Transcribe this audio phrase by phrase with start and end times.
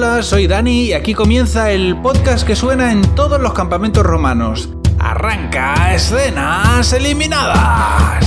[0.00, 4.68] Hola, soy Dani y aquí comienza el podcast que suena en todos los campamentos romanos.
[5.00, 8.24] Arranca escenas eliminadas.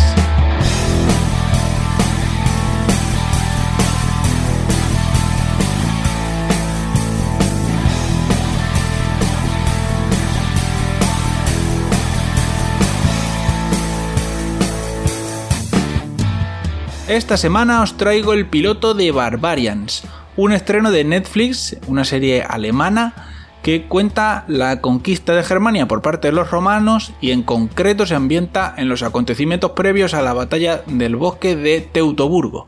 [17.07, 20.03] Esta semana os traigo el piloto de Barbarians,
[20.37, 23.13] un estreno de Netflix, una serie alemana
[23.61, 28.15] que cuenta la conquista de Germania por parte de los romanos y en concreto se
[28.15, 32.65] ambienta en los acontecimientos previos a la batalla del bosque de Teutoburgo,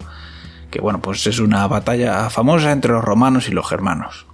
[0.69, 4.27] que bueno, pues es una batalla famosa entre los romanos y los germanos.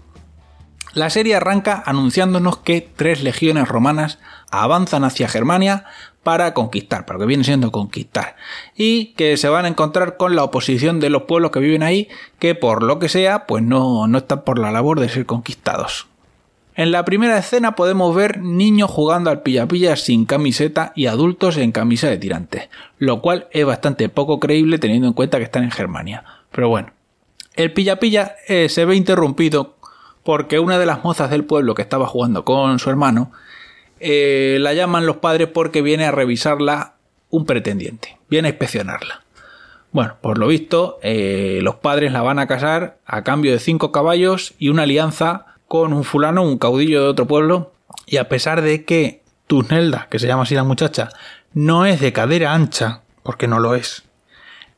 [0.94, 5.86] La serie arranca anunciándonos que tres legiones romanas avanzan hacia Germania
[6.24, 8.36] para conquistar, para que viene siendo conquistar,
[8.76, 12.10] y que se van a encontrar con la oposición de los pueblos que viven ahí,
[12.40, 16.08] que por lo que sea, pues no, no están por la labor de ser conquistados.
[16.76, 21.72] En la primera escena podemos ver niños jugando al pilla-pilla sin camiseta y adultos en
[21.72, 25.72] camisa de tirantes, lo cual es bastante poco creíble teniendo en cuenta que están en
[25.72, 26.24] Germania.
[26.52, 26.92] Pero bueno,
[27.56, 29.76] el pilla-pilla eh, se ve interrumpido
[30.24, 33.32] porque una de las mozas del pueblo que estaba jugando con su hermano
[34.00, 36.94] eh, la llaman los padres porque viene a revisarla
[37.30, 39.24] un pretendiente, viene a inspeccionarla.
[39.92, 43.92] Bueno, por lo visto, eh, los padres la van a casar a cambio de cinco
[43.92, 47.74] caballos y una alianza con un fulano, un caudillo de otro pueblo,
[48.06, 51.10] y a pesar de que Tusnelda, que se llama así la muchacha,
[51.54, 54.04] no es de cadera ancha, porque no lo es,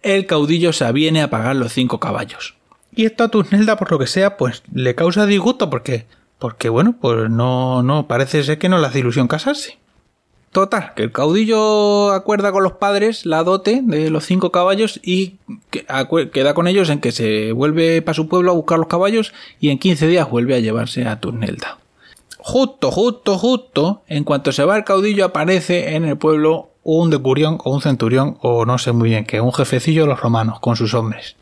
[0.02, 2.56] el caudillo se aviene a pagar los cinco caballos.
[2.94, 6.06] Y esto a Tusnelda, por lo que sea, pues le causa disgusto porque,
[6.40, 9.78] porque bueno, pues no, no, parece ser que no le hace ilusión casarse.
[10.52, 15.38] Total, que el caudillo acuerda con los padres la dote de los cinco caballos y
[16.34, 19.70] queda con ellos en que se vuelve para su pueblo a buscar los caballos y
[19.70, 21.78] en 15 días vuelve a llevarse a Tusnelda.
[22.38, 27.58] Justo, justo, justo, en cuanto se va el caudillo aparece en el pueblo un decurión
[27.64, 30.76] o un centurión o no sé muy bien qué, un jefecillo de los romanos con
[30.76, 31.38] sus hombres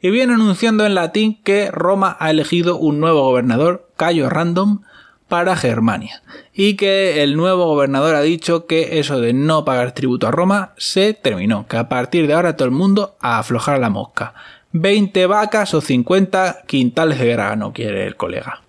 [0.00, 4.82] y viene anunciando en latín que Roma ha elegido un nuevo gobernador, Cayo Random,
[5.28, 6.22] para Germania,
[6.54, 10.72] y que el nuevo gobernador ha dicho que eso de no pagar tributo a Roma
[10.78, 14.34] se terminó, que a partir de ahora todo el mundo a aflojar la mosca.
[14.72, 18.62] 20 vacas o 50 quintales de grano, quiere el colega.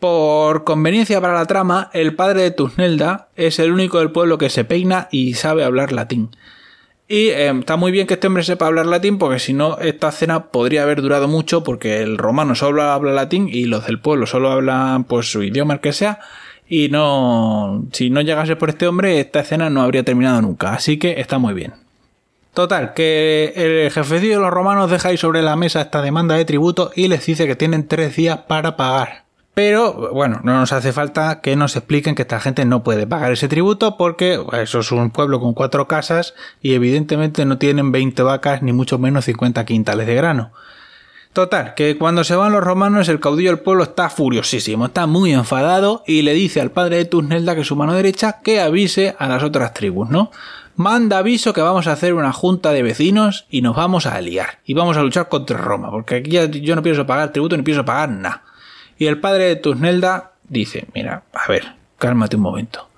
[0.00, 4.50] Por conveniencia para la trama, el padre de Tusnelda es el único del pueblo que
[4.50, 6.36] se peina y sabe hablar latín.
[7.08, 10.10] Y eh, está muy bien que este hombre sepa hablar latín porque si no esta
[10.10, 14.26] cena podría haber durado mucho porque el romano solo habla latín y los del pueblo
[14.26, 16.18] solo hablan pues su idioma el que sea.
[16.68, 20.74] Y no si no llegase por este hombre esta escena no habría terminado nunca.
[20.74, 21.74] Así que está muy bien.
[22.54, 26.44] Total que el jefecillo de los romanos deja ahí sobre la mesa esta demanda de
[26.44, 29.25] tributo y les dice que tienen tres días para pagar
[29.56, 33.32] pero bueno, no nos hace falta que nos expliquen que esta gente no puede pagar
[33.32, 38.22] ese tributo porque eso es un pueblo con cuatro casas y evidentemente no tienen 20
[38.22, 40.52] vacas ni mucho menos 50 quintales de grano.
[41.32, 45.32] Total, que cuando se van los romanos el caudillo del pueblo está furiosísimo, está muy
[45.32, 49.26] enfadado y le dice al padre de Tusnelda que su mano derecha que avise a
[49.26, 50.30] las otras tribus, ¿no?
[50.74, 54.58] Manda aviso que vamos a hacer una junta de vecinos y nos vamos a aliar
[54.66, 57.86] y vamos a luchar contra Roma, porque aquí yo no pienso pagar tributo ni pienso
[57.86, 58.42] pagar nada.
[58.98, 62.88] Y el padre de Tusnelda dice, mira, a ver, cálmate un momento.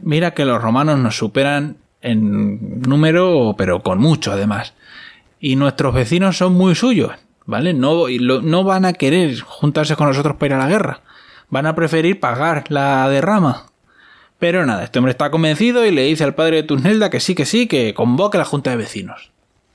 [0.00, 4.74] Mira que los romanos nos superan en número, pero con mucho además.
[5.40, 7.12] Y nuestros vecinos son muy suyos,
[7.46, 7.74] ¿vale?
[7.74, 11.00] No, no van a querer juntarse con nosotros para ir a la guerra.
[11.50, 13.66] Van a preferir pagar la derrama.
[14.38, 17.34] Pero nada, este hombre está convencido y le dice al padre de Tusnelda que sí,
[17.34, 19.31] que sí, que convoque la junta de vecinos.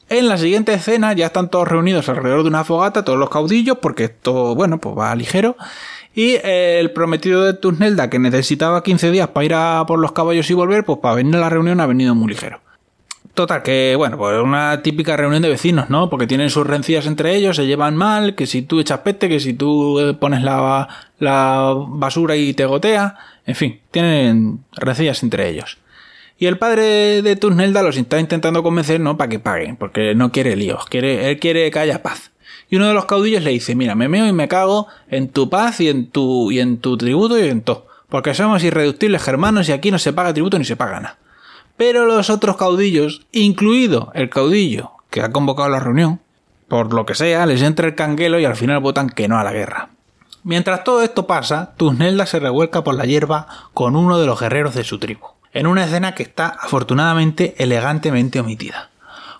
[0.10, 3.80] En la siguiente escena ya están todos reunidos alrededor de una fogata, todos los caudillos,
[3.82, 5.58] porque esto, bueno, pues va ligero.
[6.16, 10.50] Y el prometido de Tusnelda, que necesitaba 15 días para ir a por los caballos
[10.50, 12.62] y volver, pues para venir a la reunión ha venido muy ligero.
[13.34, 16.10] Total, que bueno, pues una típica reunión de vecinos, ¿no?
[16.10, 19.40] Porque tienen sus rencillas entre ellos, se llevan mal, que si tú echas peste, que
[19.40, 20.88] si tú eh, pones la,
[21.20, 23.16] la basura y te gotea,
[23.46, 25.78] en fin, tienen rencillas entre ellos.
[26.40, 30.32] Y el padre de Tusnelda los está intentando convencer, no, para que paguen, porque no
[30.32, 32.32] quiere líos, quiere, él quiere que haya paz.
[32.70, 35.50] Y uno de los caudillos le dice, mira, me meo y me cago en tu
[35.50, 37.88] paz y en tu, y en tu tributo y en todo.
[38.08, 41.18] Porque somos irreductibles germanos y aquí no se paga tributo ni se paga nada.
[41.76, 46.20] Pero los otros caudillos, incluido el caudillo que ha convocado la reunión,
[46.68, 49.44] por lo que sea, les entra el canguelo y al final votan que no a
[49.44, 49.90] la guerra.
[50.44, 54.76] Mientras todo esto pasa, Tusnelda se revuelca por la hierba con uno de los guerreros
[54.76, 58.92] de su tribu en una escena que está afortunadamente elegantemente omitida.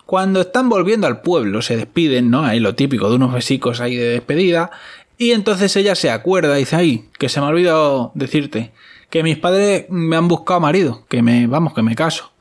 [0.04, 2.44] Cuando están volviendo al pueblo, se despiden, ¿no?
[2.44, 4.72] Ahí lo típico de unos besicos ahí de despedida.
[5.16, 8.72] Y entonces ella se acuerda y dice, ay, que se me ha olvidado decirte
[9.10, 12.32] que mis padres me han buscado marido, que me, vamos, que me caso.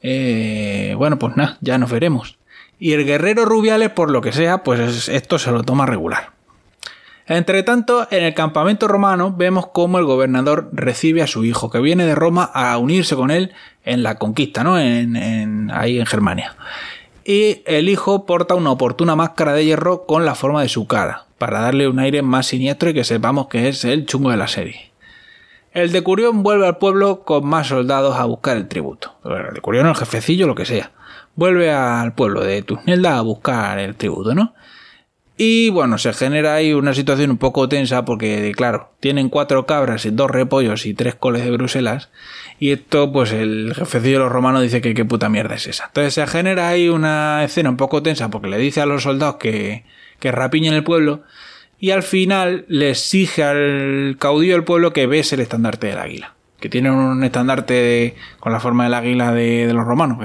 [0.00, 2.38] Eh, bueno, pues nada, ya nos veremos.
[2.78, 6.37] Y el guerrero Rubiales, por lo que sea, pues esto se lo toma regular.
[7.28, 11.78] Entre tanto, en el campamento romano vemos cómo el gobernador recibe a su hijo, que
[11.78, 13.52] viene de Roma a unirse con él
[13.84, 14.78] en la conquista, ¿no?
[14.78, 16.56] En, ahí en Germania.
[17.24, 21.26] Y el hijo porta una oportuna máscara de hierro con la forma de su cara,
[21.36, 24.48] para darle un aire más siniestro y que sepamos que es el chungo de la
[24.48, 24.90] serie.
[25.72, 29.18] El decurión vuelve al pueblo con más soldados a buscar el tributo.
[29.26, 30.92] El decurión, el jefecillo, lo que sea.
[31.36, 34.54] Vuelve al pueblo de Tusnelda a buscar el tributo, ¿no?
[35.40, 40.04] Y bueno, se genera ahí una situación un poco tensa porque, claro, tienen cuatro cabras
[40.04, 42.10] y dos repollos y tres coles de Bruselas.
[42.58, 45.86] Y esto, pues el jefecillo de los romanos dice que qué puta mierda es esa.
[45.86, 49.36] Entonces se genera ahí una escena un poco tensa porque le dice a los soldados
[49.36, 49.84] que,
[50.18, 51.22] que rapiñen el pueblo.
[51.78, 56.34] Y al final le exige al caudillo del pueblo que bese el estandarte del águila.
[56.58, 60.18] Que tiene un estandarte con la forma del águila de, los romanos.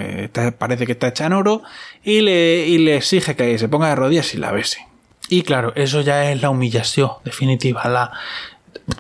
[0.58, 1.62] Parece que está hecha en oro.
[2.04, 4.88] Y le, y le exige que se ponga de rodillas y la bese.
[5.30, 7.88] Y claro, eso ya es la humillación definitiva.
[7.88, 8.12] La...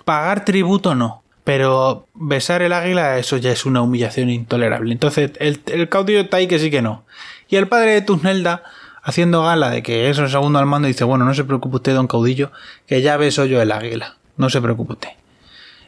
[0.05, 4.93] Pagar tributo no, pero besar el águila, eso ya es una humillación intolerable.
[4.93, 7.05] Entonces, el, caudillo está ahí que sí que no.
[7.49, 8.63] Y el padre de Tusnelda,
[9.03, 11.93] haciendo gala de que es el segundo al mando, dice, bueno, no se preocupe usted,
[11.93, 12.51] don caudillo,
[12.87, 14.15] que ya beso yo el águila.
[14.37, 15.09] No se preocupe usted.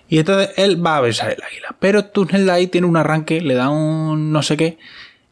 [0.08, 1.76] Y entonces él va a besar el águila.
[1.80, 4.78] Pero Tusnelda ahí tiene un arranque, le da un no sé qué,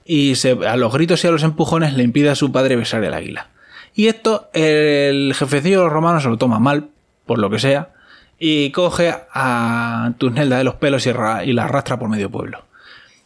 [0.05, 3.03] y se, a los gritos y a los empujones le impide a su padre besar
[3.03, 3.49] el águila.
[3.95, 6.89] Y esto el jefecillo de los romanos se lo toma mal,
[7.25, 7.89] por lo que sea,
[8.39, 11.13] y coge a Tusnelda de los pelos y,
[11.53, 12.63] la arrastra por medio pueblo.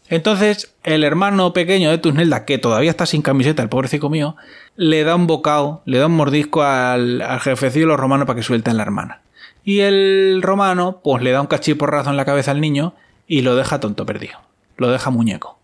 [0.09, 4.35] Entonces, el hermano pequeño de Tusnelda, que todavía está sin camiseta, el pobrecito mío,
[4.75, 8.37] le da un bocado, le da un mordisco al, al jefecillo de los romanos para
[8.37, 9.21] que suelte a la hermana.
[9.65, 12.93] Y el romano, pues le da un cachiporrazo en la cabeza al niño
[13.27, 14.39] y lo deja tonto perdido.
[14.77, 15.57] Lo deja muñeco.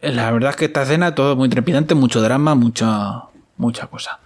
[0.00, 3.24] La verdad es que esta escena todo muy trepidante, mucho drama, mucha,
[3.58, 4.20] mucha cosa.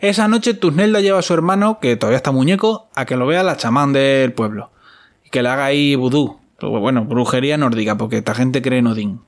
[0.00, 3.42] Esa noche Tusnelda lleva a su hermano, que todavía está muñeco, a que lo vea
[3.42, 4.70] la chamán del pueblo.
[5.24, 6.40] Y que le haga ahí vudú.
[6.60, 9.20] Bueno, brujería nórdica, porque esta gente cree en Odín.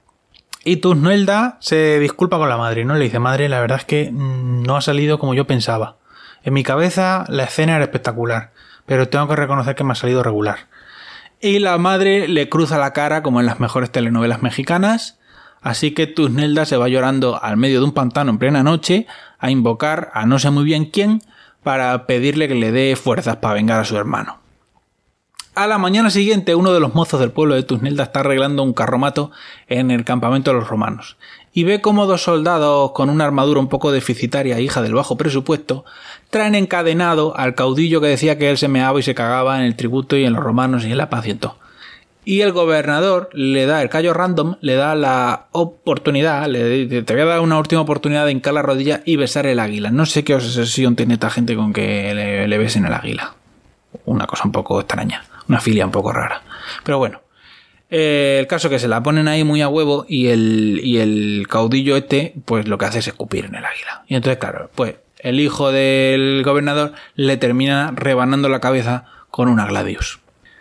[0.64, 2.94] Y Tusnelda se disculpa con la madre, ¿no?
[2.94, 5.96] Le dice, madre, la verdad es que mm, no ha salido como yo pensaba.
[6.42, 8.52] En mi cabeza la escena era espectacular,
[8.84, 10.68] pero tengo que reconocer que me ha salido regular.
[11.40, 15.18] Y la madre le cruza la cara como en las mejores telenovelas mexicanas,
[15.60, 19.06] así que Tusnelda se va llorando al medio de un pantano en plena noche
[19.38, 21.23] a invocar a no sé muy bien quién
[21.62, 24.38] para pedirle que le dé fuerzas para vengar a su hermano.
[25.55, 28.75] A la mañana siguiente, uno de los mozos del pueblo de Tusnelda está arreglando un
[28.75, 29.31] carromato
[29.69, 31.17] en el campamento de los romanos
[31.56, 35.87] y ve cómo dos soldados con una armadura un poco deficitaria, hija del bajo presupuesto,
[36.29, 39.75] traen encadenado al caudillo que decía que él se meaba y se cagaba en el
[39.75, 41.25] tributo y en los romanos y en la paz
[42.26, 47.23] el gobernador le da el callo random, le da la oportunidad, le dice, te voy
[47.23, 49.93] a dar una última oportunidad de hincar la rodilla y besar el águila.
[49.93, 52.12] No sé qué obsesión tiene esta gente con que
[52.49, 53.34] le, besen el águila.
[54.06, 56.43] Una cosa un poco extraña, una filia un poco rara.
[56.82, 57.20] Pero bueno,
[57.90, 61.46] eh, el caso que se la ponen ahí muy a huevo y el, y el
[61.49, 64.02] caudillo este, pues lo que hace es escupir en el águila.
[64.08, 69.66] Y entonces, claro, pues el hijo del gobernador le termina rebanando la cabeza con una
[69.66, 70.18] gladius.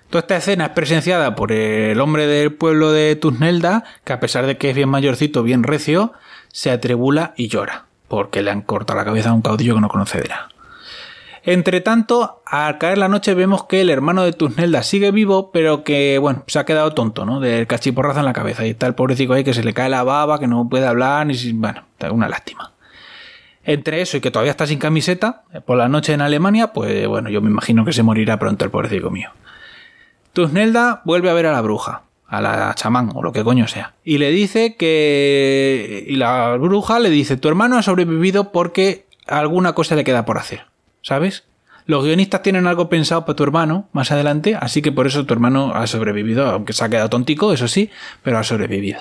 [0.10, 4.46] Toda esta escena es presenciada por el hombre del pueblo de Tusnelda, que a pesar
[4.46, 6.14] de que es bien mayorcito, bien recio,
[6.52, 9.90] se atribula y llora, porque le han cortado la cabeza a un caudillo que no
[9.90, 10.50] conoce de nada.
[11.48, 15.84] Entre tanto, al caer la noche vemos que el hermano de Tusnelda sigue vivo, pero
[15.84, 17.40] que, bueno, se ha quedado tonto, ¿no?
[17.40, 18.66] Del cachiporrazo en la cabeza.
[18.66, 21.28] Y está el pobrecito ahí que se le cae la baba, que no puede hablar,
[21.28, 21.36] ni.
[21.54, 22.72] Bueno, una lástima.
[23.64, 27.30] Entre eso y que todavía está sin camiseta, por la noche en Alemania, pues bueno,
[27.30, 29.30] yo me imagino que se morirá pronto el pobrecito mío.
[30.36, 33.94] Tusnelda vuelve a ver a la bruja, a la chamán o lo que coño sea,
[34.04, 36.06] y le dice que...
[36.08, 40.38] Y la bruja le dice, tu hermano ha sobrevivido porque alguna cosa le queda por
[40.38, 40.66] hacer,
[41.02, 41.46] ¿sabes?
[41.86, 45.34] Los guionistas tienen algo pensado para tu hermano más adelante, así que por eso tu
[45.34, 47.90] hermano ha sobrevivido, aunque se ha quedado tontico, eso sí,
[48.22, 49.00] pero ha sobrevivido.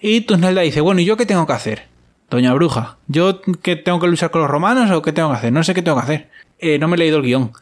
[0.00, 1.84] Y Tusnelda dice, bueno, ¿y yo qué tengo que hacer?
[2.28, 5.52] Doña Bruja, ¿yo qué tengo que luchar con los romanos o qué tengo que hacer?
[5.52, 6.30] No sé qué tengo que hacer.
[6.58, 7.52] Eh, no me he leído el guion.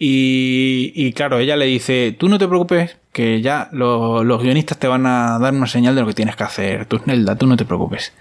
[0.00, 5.06] Y, claro, ella le dice, tú no te preocupes, que ya los guionistas te van
[5.06, 6.86] a dar una señal de lo que tienes que hacer.
[6.86, 8.12] Tusnelda, tú no te preocupes.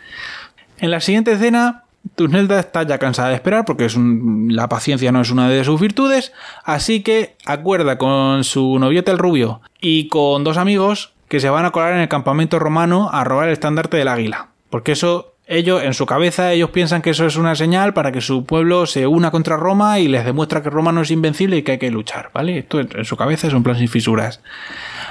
[0.79, 1.83] En la siguiente escena,
[2.15, 3.87] Tusnelda está ya cansada de esperar porque
[4.49, 9.19] la paciencia no es una de sus virtudes, así que acuerda con su novieta el
[9.19, 13.23] rubio y con dos amigos que se van a colar en el campamento romano a
[13.23, 14.47] robar el estandarte del águila.
[14.69, 18.19] Porque eso ellos, en su cabeza, ellos piensan que eso es una señal para que
[18.19, 21.63] su pueblo se una contra Roma y les demuestra que Roma no es invencible y
[21.63, 22.59] que hay que luchar, ¿vale?
[22.59, 24.41] Esto en su cabeza es un plan sin fisuras.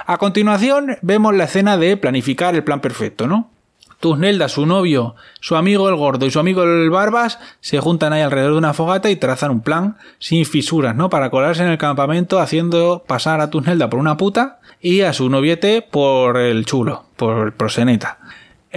[0.05, 3.50] A continuación, vemos la escena de planificar el plan perfecto, ¿no?
[3.99, 8.21] Tusnelda, su novio, su amigo el gordo y su amigo el barbas se juntan ahí
[8.21, 11.09] alrededor de una fogata y trazan un plan sin fisuras, ¿no?
[11.09, 15.31] Para colarse en el campamento haciendo pasar a Tusnelda por una puta y a su
[15.31, 18.19] noviete por el chulo, por el proseneta.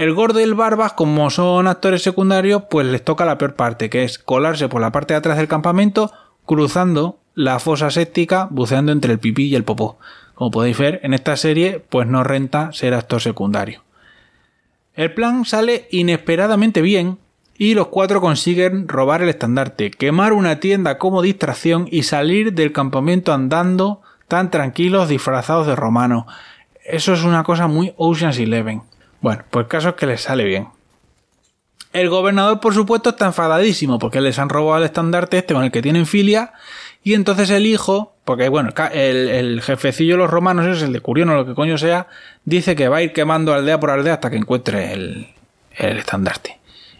[0.00, 3.90] El gordo y el barbas, como son actores secundarios, pues les toca la peor parte,
[3.90, 6.10] que es colarse por la parte de atrás del campamento,
[6.46, 9.98] cruzando la fosa séptica, buceando entre el pipí y el popó.
[10.32, 13.82] Como podéis ver, en esta serie, pues no renta ser actor secundario.
[14.94, 17.18] El plan sale inesperadamente bien
[17.58, 22.72] y los cuatro consiguen robar el estandarte, quemar una tienda como distracción y salir del
[22.72, 26.24] campamento andando tan tranquilos disfrazados de romanos.
[26.86, 28.88] Eso es una cosa muy Ocean's Eleven.
[29.20, 30.68] Bueno, pues caso es que les sale bien.
[31.92, 35.72] El gobernador, por supuesto, está enfadadísimo porque les han robado el estandarte este con el
[35.72, 36.52] que tienen filia.
[37.02, 41.30] Y entonces el hijo, porque bueno, el, jefecillo de los romanos, es el de Curión
[41.30, 42.06] o lo que coño sea,
[42.44, 45.28] dice que va a ir quemando aldea por aldea hasta que encuentre el,
[45.76, 46.58] el estandarte.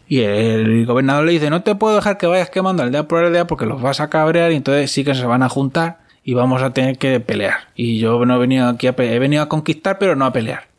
[0.08, 3.46] Y el gobernador le dice, no te puedo dejar que vayas quemando aldea por aldea
[3.46, 6.62] porque los vas a cabrear y entonces sí que se van a juntar y vamos
[6.62, 7.68] a tener que pelear.
[7.76, 10.69] Y yo no he venido aquí a he venido a conquistar, pero no a pelear.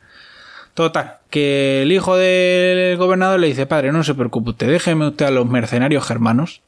[0.73, 5.25] Total, que el hijo del gobernador le dice, padre, no se preocupe usted, déjeme usted
[5.25, 6.61] a los mercenarios germanos,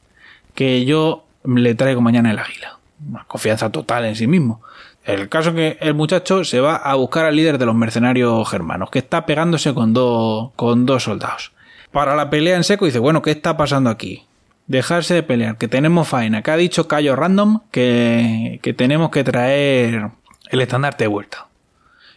[0.54, 2.78] que yo le traigo mañana el águila.
[3.08, 4.62] Una confianza total en sí mismo.
[5.04, 8.48] El caso es que el muchacho se va a buscar al líder de los mercenarios
[8.48, 11.52] germanos, que está pegándose con, dos con dos soldados.
[11.90, 14.24] Para la pelea en seco dice, bueno, ¿qué está pasando aquí?
[14.66, 19.24] Dejarse de pelear, que tenemos faena, que ha dicho Cayo Random que, que tenemos que
[19.24, 20.10] traer
[20.50, 21.46] el estandarte de vuelta.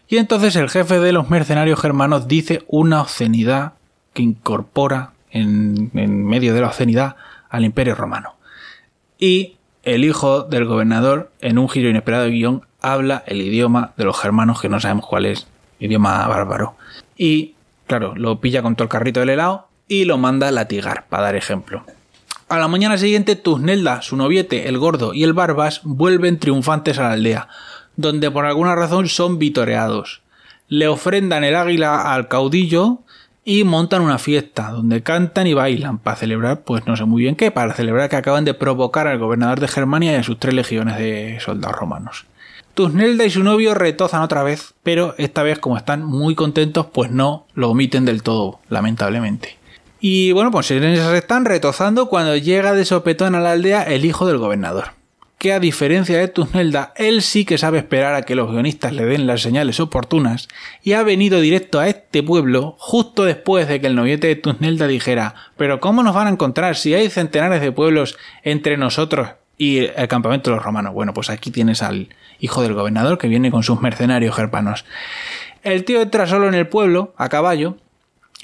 [0.08, 3.74] Y entonces el jefe de los mercenarios germanos dice una obscenidad
[4.14, 7.16] que incorpora en, medio de la obscenidad
[7.50, 8.36] al imperio romano.
[9.20, 14.06] Y el hijo del gobernador, en un giro inesperado de guion, habla el idioma de
[14.06, 15.48] los germanos que no sabemos cuál es,
[15.80, 16.76] idioma bárbaro.
[17.18, 21.06] Y, claro, lo pilla con todo el carrito del helado y lo manda a latigar,
[21.10, 21.84] para dar ejemplo.
[22.50, 27.04] A la mañana siguiente, Tusnelda, su noviete, el gordo y el barbas vuelven triunfantes a
[27.04, 27.50] la aldea,
[27.98, 30.22] donde por alguna razón son vitoreados.
[30.70, 33.00] Le ofrendan el águila al caudillo
[33.44, 37.36] y montan una fiesta donde cantan y bailan para celebrar, pues no sé muy bien
[37.36, 40.54] qué, para celebrar que acaban de provocar al gobernador de Germania y a sus tres
[40.54, 42.26] legiones de soldados romanos.
[42.74, 47.10] Tusnelda y su novio retozan otra vez, pero esta vez como están muy contentos, pues
[47.10, 49.58] no lo omiten del todo, lamentablemente.
[50.00, 54.28] Y bueno, pues esas están retozando cuando llega de sopetón a la aldea el hijo
[54.28, 54.97] del gobernador
[55.38, 59.06] que a diferencia de Tusnelda, él sí que sabe esperar a que los guionistas le
[59.06, 60.48] den las señales oportunas
[60.82, 64.88] y ha venido directo a este pueblo justo después de que el noviete de Tusnelda
[64.88, 69.30] dijera pero ¿cómo nos van a encontrar si hay centenares de pueblos entre nosotros
[69.60, 70.94] y el campamento de los romanos?
[70.94, 74.86] Bueno, pues aquí tienes al hijo del gobernador que viene con sus mercenarios gerpanos.
[75.64, 77.78] El tío entra solo en el pueblo, a caballo,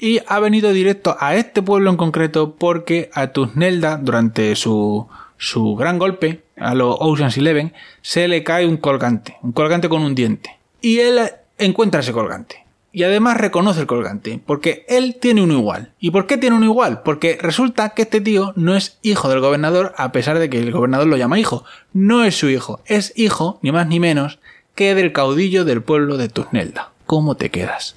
[0.00, 5.08] y ha venido directo a este pueblo en concreto porque a Tusnelda, durante su
[5.44, 10.02] su gran golpe, a los Ocean's Eleven, se le cae un colgante, un colgante con
[10.02, 10.56] un diente.
[10.80, 11.20] Y él
[11.58, 12.64] encuentra ese colgante.
[12.92, 15.92] Y además reconoce el colgante, porque él tiene uno igual.
[15.98, 17.02] ¿Y por qué tiene uno igual?
[17.02, 20.70] Porque resulta que este tío no es hijo del gobernador, a pesar de que el
[20.70, 21.64] gobernador lo llama hijo.
[21.92, 24.38] No es su hijo, es hijo, ni más ni menos,
[24.74, 26.92] que del caudillo del pueblo de Tusnelda.
[27.04, 27.96] ¿Cómo te quedas?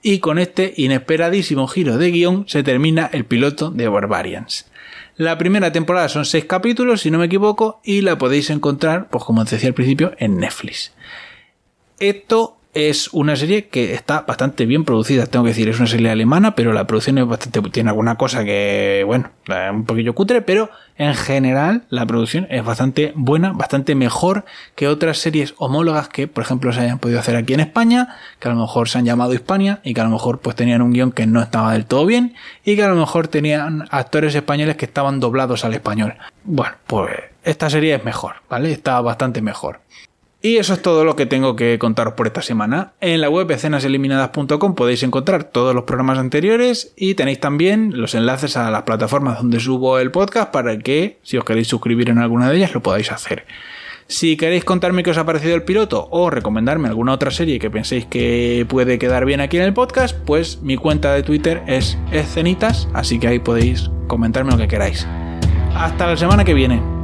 [0.00, 4.67] Y con este inesperadísimo giro de guion se termina el piloto de Barbarians.
[5.18, 9.24] La primera temporada son seis capítulos, si no me equivoco, y la podéis encontrar, pues
[9.24, 10.92] como os decía al principio, en Netflix.
[11.98, 16.10] Esto es una serie que está bastante bien producida, tengo que decir, es una serie
[16.10, 19.30] alemana, pero la producción es bastante, tiene alguna cosa que, bueno,
[19.72, 24.44] un poquillo cutre, pero en general la producción es bastante buena, bastante mejor
[24.74, 28.48] que otras series homólogas que, por ejemplo, se hayan podido hacer aquí en España, que
[28.48, 30.92] a lo mejor se han llamado Hispania y que a lo mejor pues tenían un
[30.92, 32.34] guion que no estaba del todo bien
[32.64, 36.14] y que a lo mejor tenían actores españoles que estaban doblados al español.
[36.44, 37.10] Bueno, pues
[37.44, 38.72] esta serie es mejor, ¿vale?
[38.72, 39.80] Está bastante mejor.
[40.40, 42.92] Y eso es todo lo que tengo que contaros por esta semana.
[43.00, 48.56] En la web escenaseliminadas.com podéis encontrar todos los programas anteriores y tenéis también los enlaces
[48.56, 52.48] a las plataformas donde subo el podcast para que, si os queréis suscribir en alguna
[52.48, 53.46] de ellas, lo podáis hacer.
[54.06, 57.70] Si queréis contarme qué os ha parecido el piloto o recomendarme alguna otra serie que
[57.70, 61.98] penséis que puede quedar bien aquí en el podcast, pues mi cuenta de Twitter es
[62.10, 65.06] escenitas, así que ahí podéis comentarme lo que queráis.
[65.74, 66.97] Hasta la semana que viene.